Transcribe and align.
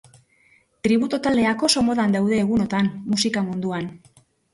Tributo 0.85 1.19
taldeak 1.27 1.65
oso 1.67 1.83
modan 1.89 2.15
daude 2.15 2.39
egunotan 2.45 2.89
musika 3.13 3.45
munduan. 3.51 3.91